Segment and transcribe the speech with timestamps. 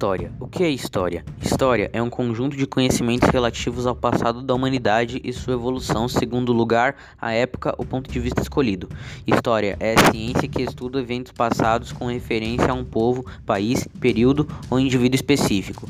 [0.00, 0.32] História.
[0.40, 1.22] O que é história?
[1.42, 6.48] História é um conjunto de conhecimentos relativos ao passado da humanidade e sua evolução segundo
[6.48, 8.88] o lugar, a época, o ponto de vista escolhido.
[9.26, 14.48] História é a ciência que estuda eventos passados com referência a um povo, país, período
[14.70, 15.86] ou indivíduo específico.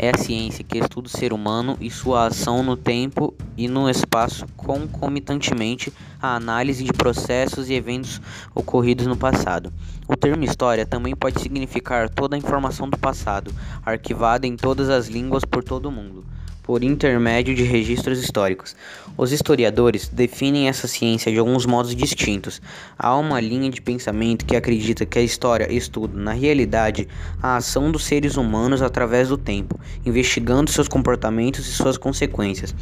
[0.00, 3.90] É a ciência que estuda o ser humano e sua ação no tempo e no
[3.90, 5.92] espaço concomitantemente
[6.22, 8.20] à análise de processos e eventos
[8.54, 9.72] ocorridos no passado.
[10.06, 13.52] O termo história também pode significar toda a informação do passado,
[13.84, 16.24] arquivada em todas as línguas por todo o mundo
[16.68, 18.76] por intermédio de registros históricos.
[19.16, 22.60] Os historiadores definem essa ciência de alguns modos distintos.
[22.98, 27.08] Há uma linha de pensamento que acredita que a história estuda, na realidade,
[27.42, 32.74] a ação dos seres humanos através do tempo, investigando seus comportamentos e suas consequências.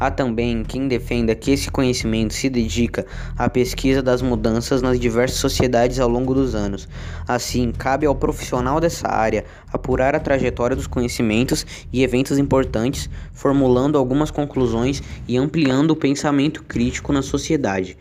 [0.00, 5.38] Há também quem defenda que esse conhecimento se dedica à pesquisa das mudanças nas diversas
[5.38, 6.88] sociedades ao longo dos anos.
[7.28, 13.96] Assim, cabe ao profissional dessa área apurar a trajetória dos conhecimentos e eventos importantes formulando
[13.96, 17.96] algumas conclusões e ampliando o pensamento crítico na sociedade.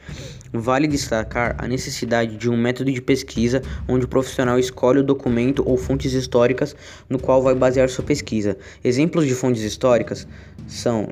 [0.51, 5.61] Vale destacar a necessidade de um método de pesquisa onde o profissional escolhe o documento
[5.63, 6.75] ou fontes históricas
[7.07, 8.57] no qual vai basear sua pesquisa.
[8.83, 10.27] Exemplos de fontes históricas
[10.65, 11.07] são,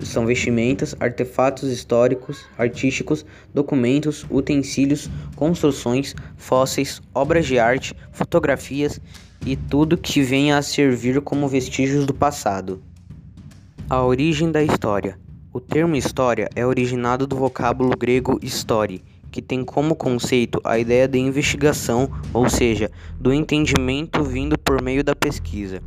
[0.00, 9.00] são vestimentas, artefatos históricos, artísticos, documentos, utensílios, construções, fósseis, obras de arte, fotografias
[9.46, 12.82] e tudo que venha a servir como vestígios do passado.
[13.92, 15.18] A origem da história.
[15.52, 21.08] O termo história é originado do vocábulo grego histori, que tem como conceito a ideia
[21.08, 22.88] de investigação, ou seja,
[23.18, 25.82] do entendimento vindo por meio da pesquisa.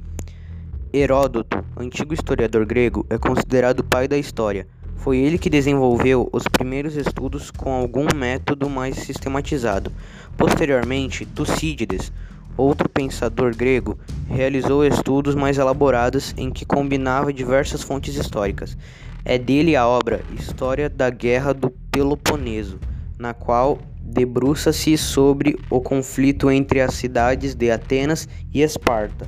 [0.92, 4.68] Heródoto, antigo historiador grego, é considerado o pai da história.
[4.98, 9.94] Foi ele que desenvolveu os primeiros estudos com algum método mais sistematizado.
[10.36, 12.12] Posteriormente, Tucídides,
[12.56, 18.78] Outro pensador grego realizou estudos mais elaborados em que combinava diversas fontes históricas.
[19.26, 22.80] É dele a obra História da Guerra do Peloponeso,
[23.18, 29.28] na qual debruça-se sobre o conflito entre as cidades de Atenas e Esparta.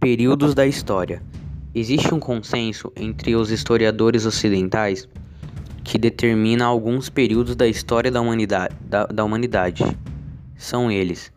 [0.00, 1.22] Períodos da história.
[1.74, 5.08] Existe um consenso entre os historiadores ocidentais
[5.82, 8.74] que determina alguns períodos da história da humanidade.
[8.82, 9.84] Da, da humanidade.
[10.56, 11.32] São eles: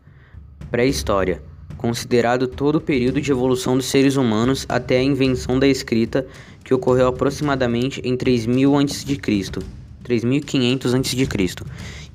[0.70, 1.42] Pré-história
[1.76, 6.26] considerado todo o período de evolução dos seres humanos até a invenção da escrita,
[6.64, 9.16] que ocorreu aproximadamente em 3000 a.C.,
[10.02, 11.28] 3500 a.C.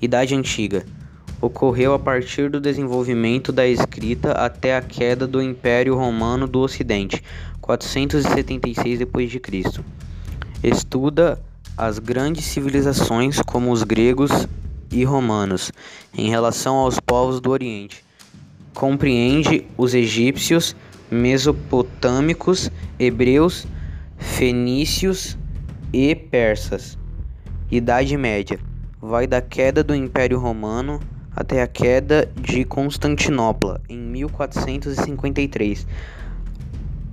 [0.02, 0.86] Idade Antiga
[1.40, 7.24] ocorreu a partir do desenvolvimento da escrita até a queda do Império Romano do Ocidente,
[7.60, 9.84] 476 d.C.
[10.64, 11.42] Estuda
[11.76, 14.32] as grandes civilizações como os gregos
[14.92, 15.72] e romanos
[16.16, 18.04] em relação aos povos do Oriente
[18.82, 20.76] compreende os egípcios,
[21.12, 23.68] mesopotâmicos, hebreus,
[24.18, 25.38] fenícios
[25.94, 26.98] e persas.
[27.70, 28.60] Idade Média
[29.00, 31.00] vai da queda do Império Romano
[31.36, 35.86] até a queda de Constantinopla em 1453,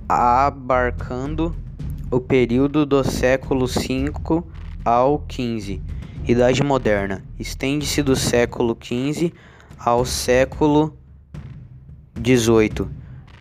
[0.07, 1.55] abarcando
[2.09, 4.11] o período do século V
[4.83, 5.79] ao XV.
[6.27, 9.31] Idade Moderna estende-se do século XV
[9.77, 10.97] ao século
[12.19, 12.89] 18.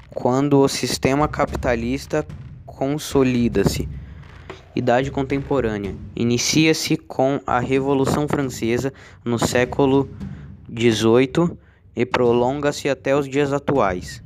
[0.09, 2.25] Quando o sistema capitalista
[2.65, 3.89] consolida-se.
[4.75, 5.97] Idade contemporânea.
[6.15, 8.93] Inicia-se com a Revolução Francesa
[9.25, 10.09] no século
[10.71, 11.59] XVIII
[11.97, 14.22] e prolonga-se até os dias atuais.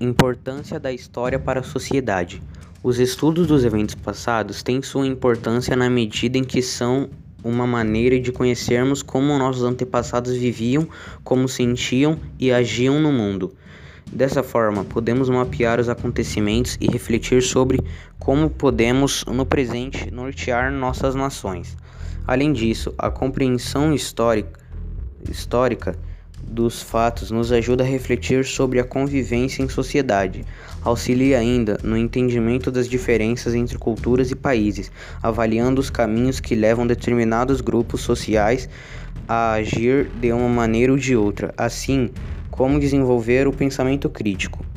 [0.00, 2.42] Importância da história para a sociedade.
[2.82, 7.10] Os estudos dos eventos passados têm sua importância na medida em que são
[7.42, 10.88] uma maneira de conhecermos como nossos antepassados viviam,
[11.22, 13.54] como sentiam e agiam no mundo.
[14.12, 17.78] Dessa forma, podemos mapear os acontecimentos e refletir sobre
[18.18, 21.76] como podemos, no presente, nortear nossas nações.
[22.26, 24.60] Além disso, a compreensão histórica,
[25.30, 25.98] histórica
[26.42, 30.44] dos fatos nos ajuda a refletir sobre a convivência em sociedade.
[30.82, 34.90] Auxilia ainda no entendimento das diferenças entre culturas e países,
[35.22, 38.68] avaliando os caminhos que levam determinados grupos sociais
[39.28, 42.10] a agir de uma maneira ou de outra, assim
[42.50, 44.67] como desenvolver o pensamento crítico.